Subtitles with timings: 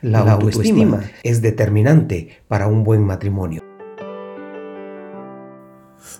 [0.00, 3.64] La, autoestima es determinante para un buen matrimonio.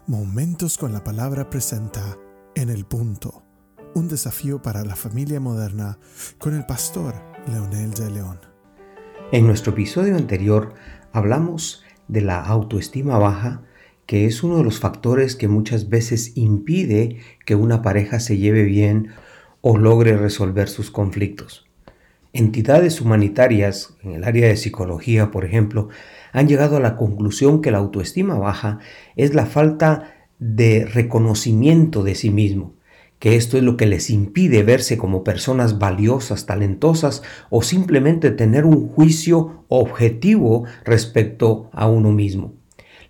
[0.08, 2.19] Momentos con la palabra presenta
[2.56, 3.45] En el punto,
[3.95, 5.99] un desafío para la familia moderna
[6.38, 7.14] con el pastor
[7.46, 8.41] Leonel de León.
[9.30, 10.74] En nuestro episodio anterior
[11.12, 13.62] hablamos de la autoestima baja,
[14.06, 18.64] que es uno de los factores que muchas veces impide que una pareja se lleve
[18.64, 19.10] bien
[19.60, 21.68] o logre resolver sus conflictos.
[22.34, 25.88] Entidades humanitarias en el área de psicología, por ejemplo,
[26.32, 28.80] han llegado a la conclusión que la autoestima baja
[29.16, 32.74] es la falta de reconocimiento de sí mismo,
[33.19, 38.66] que esto es lo que les impide verse como personas valiosas, talentosas o simplemente tener
[38.66, 42.58] un juicio objetivo respecto a uno mismo.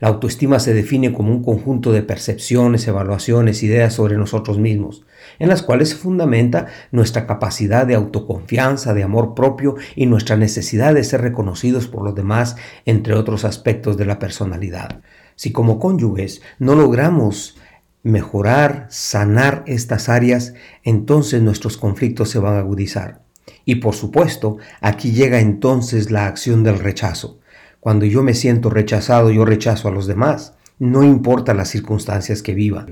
[0.00, 5.04] La autoestima se define como un conjunto de percepciones, evaluaciones, ideas sobre nosotros mismos,
[5.40, 10.94] en las cuales se fundamenta nuestra capacidad de autoconfianza, de amor propio y nuestra necesidad
[10.94, 15.00] de ser reconocidos por los demás, entre otros aspectos de la personalidad.
[15.34, 17.56] Si como cónyuges no logramos
[18.04, 23.22] mejorar, sanar estas áreas, entonces nuestros conflictos se van a agudizar.
[23.64, 27.40] Y por supuesto, aquí llega entonces la acción del rechazo.
[27.80, 30.54] Cuando yo me siento rechazado, yo rechazo a los demás.
[30.78, 32.86] No importa las circunstancias que viva.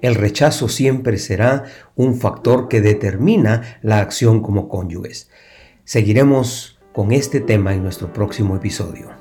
[0.00, 1.64] El rechazo siempre será
[1.94, 5.30] un factor que determina la acción como cónyuges.
[5.84, 9.19] Seguiremos con este tema en nuestro próximo episodio.